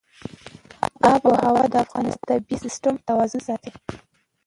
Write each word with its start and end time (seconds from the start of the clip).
آب 1.11 1.21
وهوا 1.31 1.63
د 1.73 1.75
افغانستان 1.85 2.37
د 2.41 2.43
طبعي 2.47 2.57
سیسټم 2.65 2.95
توازن 3.07 3.41
ساتي. 3.49 3.71